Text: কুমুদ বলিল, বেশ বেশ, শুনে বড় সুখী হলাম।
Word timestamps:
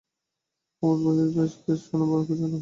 কুমুদ 0.83 0.99
বলিল, 1.05 1.27
বেশ 1.35 1.51
বেশ, 1.63 1.79
শুনে 1.87 2.05
বড় 2.09 2.21
সুখী 2.23 2.41
হলাম। 2.41 2.59